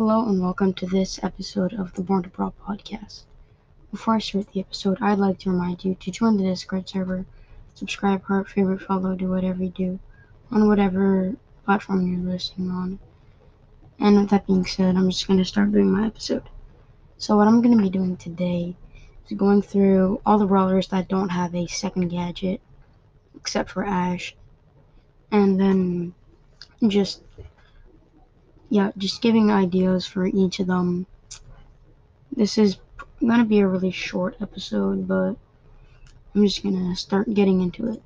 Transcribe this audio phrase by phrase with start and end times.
[0.00, 3.24] Hello and welcome to this episode of the Born to Brawl podcast.
[3.90, 7.26] Before I start the episode, I'd like to remind you to join the Discord server,
[7.74, 9.98] subscribe, heart, favorite, follow, do whatever you do
[10.50, 11.36] on whatever
[11.66, 12.98] platform you're listening on.
[13.98, 16.48] And with that being said, I'm just going to start doing my episode.
[17.18, 18.74] So, what I'm going to be doing today
[19.28, 22.62] is going through all the brawlers that don't have a second gadget,
[23.36, 24.34] except for Ash,
[25.30, 26.14] and then
[26.88, 27.20] just
[28.70, 31.06] yeah, just giving ideas for each of them.
[32.34, 32.78] This is
[33.20, 35.34] gonna be a really short episode, but
[36.34, 38.02] I'm just gonna start getting into it.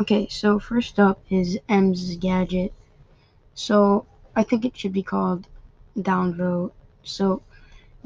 [0.00, 2.72] Okay, so first up is Emz gadget.
[3.54, 5.46] So I think it should be called
[5.96, 6.72] downvote.
[7.02, 7.42] So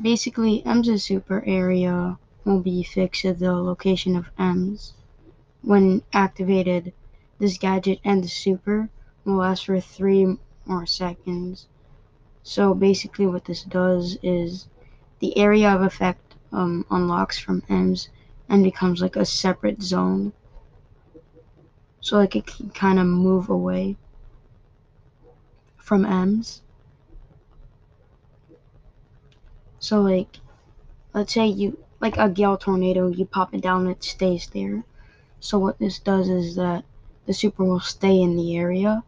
[0.01, 4.93] basically, Emz super area will be fixed at the location of Emz.
[5.63, 6.93] When activated,
[7.39, 8.89] this gadget and the super
[9.25, 11.69] will last for three more seconds.
[12.47, 14.69] So basically what this does is
[15.19, 18.09] the area of effect um, unlocks from Emz
[18.49, 20.33] and becomes like a separate zone.
[22.01, 23.97] So like it can kind of move away
[25.77, 26.61] from Emz.
[29.81, 30.39] So like
[31.15, 34.85] let's say you like a Gale tornado, you pop it down, and it stays there.
[35.41, 36.85] So what this does is that
[37.27, 39.03] the super will stay in the area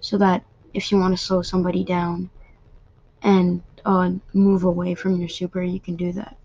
[0.00, 2.30] so that if you want to slow somebody down,
[3.22, 6.36] and uh, move away from your super, you can do that.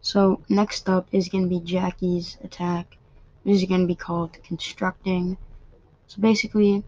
[0.00, 2.96] So next up is going to be Jackie's attack.
[3.44, 5.36] This is going to be called constructing.
[6.06, 6.84] So basically,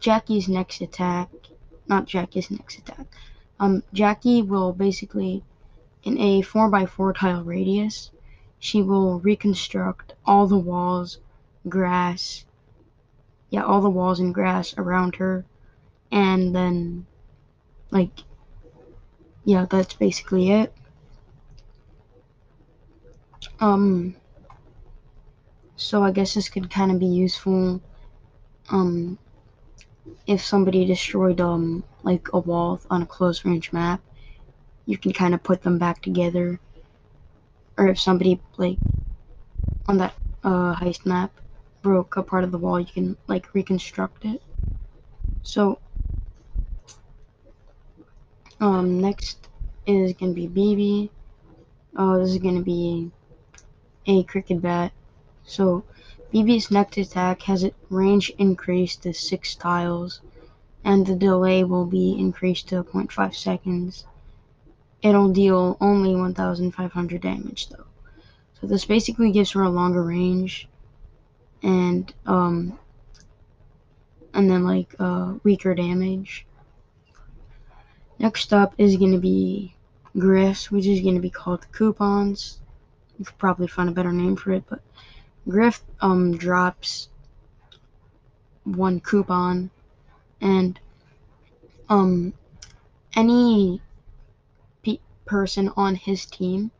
[0.00, 1.28] Jackie's next attack,
[1.86, 3.06] not Jackie's next attack.
[3.60, 5.42] Um, Jackie will basically,
[6.04, 8.10] in a 4x4 tile radius,
[8.58, 11.18] she will reconstruct all the walls,
[11.68, 12.44] grass,
[13.50, 15.44] yeah, all the walls and grass around her,
[16.10, 17.06] and then
[17.90, 18.10] like
[19.44, 20.72] yeah that's basically it.
[23.60, 24.14] Um
[25.76, 27.80] so i guess this could kind of be useful
[28.70, 29.16] um
[30.26, 34.00] if somebody destroyed um like a wall on a close range map
[34.88, 36.58] you can kind of put them back together.
[37.76, 38.78] Or if somebody like
[39.86, 41.30] on that uh heist map
[41.82, 44.42] broke a part of the wall you can like reconstruct it.
[45.42, 45.78] So
[48.60, 49.48] um, next
[49.86, 51.10] is gonna be Bibi.
[51.96, 53.10] Oh, this is gonna be
[54.06, 54.92] a cricket bat.
[55.44, 55.84] So,
[56.32, 60.20] Bibi's next attack has its range increased to 6 tiles,
[60.84, 64.04] and the delay will be increased to 0.5 seconds.
[65.00, 67.84] It'll deal only 1,500 damage though.
[68.60, 70.68] So this basically gives her a longer range,
[71.62, 72.78] and um,
[74.34, 76.44] and then like uh, weaker damage.
[78.18, 79.74] Next up is going to be
[80.18, 82.58] Griff, which is going to be called coupons.
[83.16, 84.80] You could probably find a better name for it, but
[85.48, 87.08] Griff um, drops
[88.64, 89.70] one coupon,
[90.40, 90.78] and
[91.88, 92.34] um,
[93.14, 93.80] any
[94.82, 96.72] pe- person on his team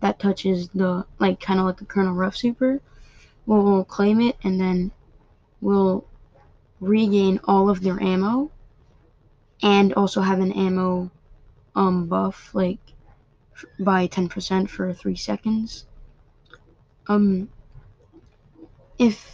[0.00, 2.80] that touches the like kind of like a Colonel Ruff super
[3.46, 4.92] will claim it, and then
[5.60, 6.06] will
[6.80, 8.50] regain all of their ammo
[9.62, 11.10] and also have an ammo
[11.74, 12.80] um buff like
[13.78, 15.86] by 10% for 3 seconds.
[17.06, 17.48] Um
[18.98, 19.32] if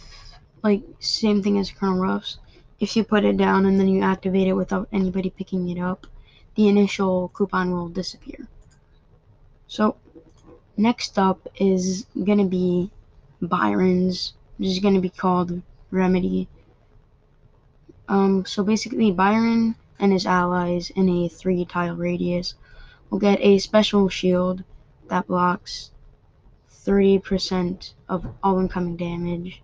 [0.63, 2.37] like same thing as Colonel Ruff's,
[2.79, 6.07] if you put it down and then you activate it without anybody picking it up,
[6.55, 8.47] the initial coupon will disappear.
[9.67, 9.95] So
[10.77, 12.91] next up is gonna be
[13.41, 15.61] Byron's, which is gonna be called
[15.91, 16.47] Remedy.
[18.07, 22.55] Um, so basically Byron and his allies in a 3 tile radius
[23.09, 24.63] will get a special shield
[25.09, 25.91] that blocks
[26.85, 29.61] 30% of all incoming damage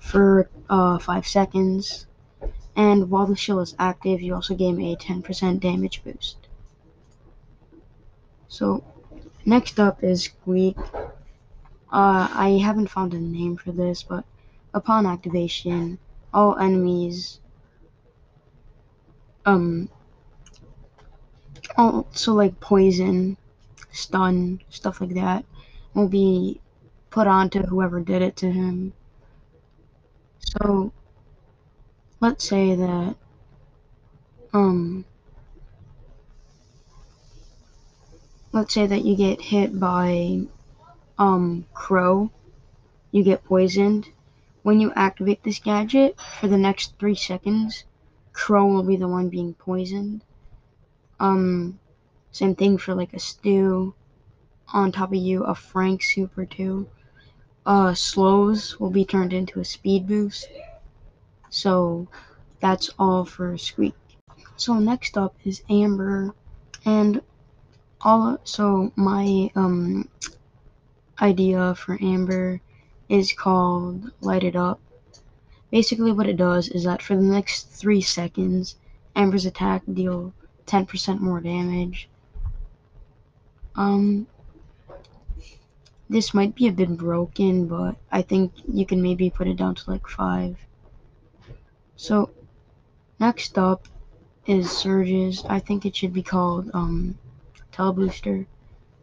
[0.00, 2.06] for uh, 5 seconds.
[2.74, 6.36] And while the shield is active, you also gain a 10% damage boost.
[8.48, 8.82] So,
[9.44, 10.76] next up is Squeak.
[11.90, 14.24] Uh, I haven't found a name for this, but
[14.74, 15.98] upon activation,
[16.32, 17.40] all enemies
[19.48, 19.88] um
[21.76, 23.36] also like poison,
[23.92, 25.44] stun, stuff like that
[25.94, 26.60] will be
[27.10, 28.92] put onto whoever did it to him.
[30.40, 30.92] So
[32.20, 33.16] let's say that
[34.52, 35.04] um
[38.52, 40.40] let's say that you get hit by
[41.18, 42.30] um crow,
[43.12, 44.08] you get poisoned.
[44.62, 47.84] When you activate this gadget for the next 3 seconds,
[48.38, 50.22] Crow will be the one being poisoned.
[51.18, 51.80] Um,
[52.30, 53.94] same thing for like a stew.
[54.72, 56.86] On top of you, a Frank Super 2.
[57.66, 60.48] Uh, slows will be turned into a speed boost.
[61.50, 62.06] So
[62.60, 63.96] that's all for Squeak.
[64.54, 66.32] So next up is Amber,
[66.84, 67.20] and
[68.00, 68.38] all.
[68.44, 70.08] So my um
[71.20, 72.60] idea for Amber
[73.08, 74.80] is called Light It Up.
[75.70, 78.76] Basically, what it does is that for the next three seconds,
[79.14, 80.32] Amber's attack deal
[80.66, 82.08] 10% more damage.
[83.74, 84.26] Um,
[86.08, 89.74] this might be a bit broken, but I think you can maybe put it down
[89.74, 90.56] to like 5.
[91.96, 92.30] So,
[93.20, 93.88] next up
[94.46, 95.44] is Surges.
[95.48, 97.18] I think it should be called um,
[97.72, 98.46] Telebooster.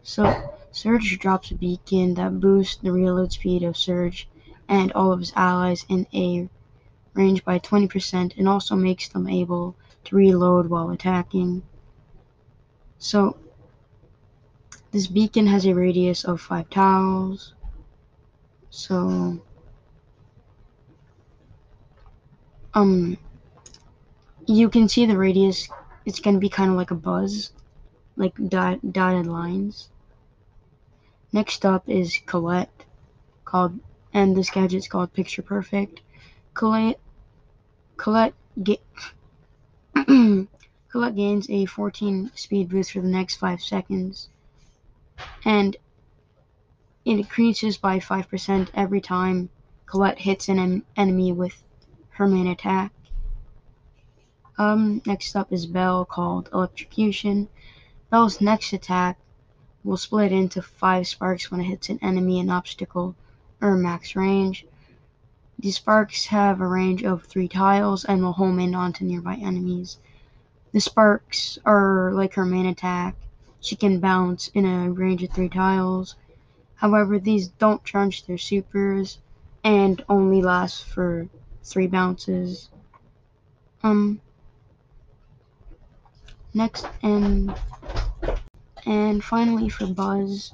[0.02, 4.28] So, Surge drops a beacon that boosts the reload speed of Surge
[4.68, 6.50] and all of his allies in a
[7.16, 9.76] range by 20% and also makes them able
[10.06, 11.64] to reload while attacking.
[13.00, 13.38] So,
[14.92, 17.54] this beacon has a radius of 5 tiles.
[18.70, 19.42] So,
[22.74, 23.18] um,
[24.46, 25.70] you can see the radius,
[26.06, 27.52] it's going to be kind of like a buzz,
[28.16, 29.90] like dot, dotted lines.
[31.32, 32.86] Next up is Colette,
[33.44, 33.80] called,
[34.14, 36.02] and this gadget's called Picture Perfect.
[36.54, 37.00] Colette,
[37.98, 38.34] Colette
[39.96, 44.30] Colette gains a 14 speed boost for the next 5 seconds,
[45.44, 45.76] and
[47.06, 49.50] it increases by 5% every time
[49.86, 51.64] Colette hits an en enemy with
[52.10, 52.92] her main attack.
[54.58, 57.50] Um, next up is Belle, called Electrocution.
[58.10, 59.20] Belle's next attack
[59.84, 63.16] will split into five sparks when it hits an enemy, an obstacle,
[63.62, 64.66] or max range.
[65.66, 69.98] These sparks have a range of three tiles and will home in onto nearby enemies.
[70.74, 73.16] The sparks are like her main attack.
[73.62, 76.18] She can bounce in a range of three tiles.
[76.76, 79.18] However, these don't charge their supers
[79.64, 81.28] and only last for
[81.64, 82.70] three bounces.
[83.82, 84.22] Um,
[86.54, 87.56] next and
[88.86, 90.54] and finally for Buzz,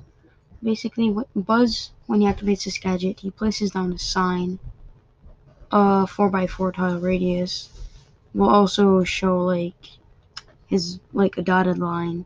[0.64, 4.58] basically Buzz when he activates this gadget, he places down a sign,
[5.72, 7.70] by four tile radius,
[8.34, 9.74] will also show like
[10.68, 12.26] his like a dotted line.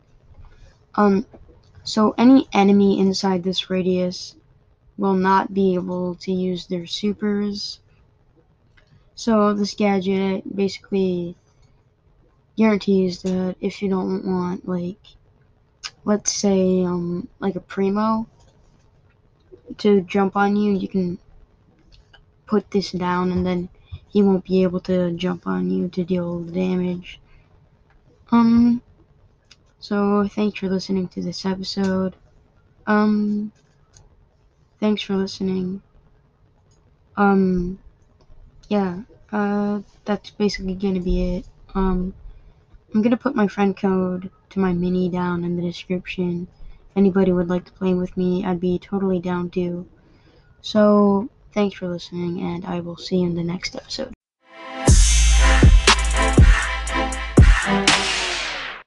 [0.96, 1.26] Um,
[1.84, 4.36] so any enemy inside this radius
[4.98, 7.80] will not be able to use their supers.
[9.16, 11.36] So this gadget basically
[12.58, 15.00] guarantees that if you don't want like
[16.06, 18.28] let's say um like a primo
[19.78, 21.18] to jump on you, you can
[22.48, 23.70] put this down and then
[24.08, 27.20] he won't be able to jump on you to deal damage.
[28.32, 28.82] Um
[29.80, 32.16] so thanks for listening to this episode.
[32.88, 33.52] Um
[34.80, 35.82] thanks for listening.
[37.18, 37.80] Um
[38.70, 39.02] yeah,
[39.32, 41.46] uh that's basically gonna be it.
[41.74, 42.14] Um
[42.94, 46.48] I'm gonna put my friend code to my mini down in the description.
[46.90, 49.86] If anybody would like to play with me, I'd be totally down to.
[50.62, 54.15] So, thanks for listening, and I will see you in the next episode.